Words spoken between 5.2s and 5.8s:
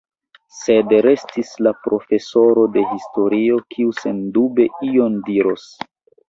diros.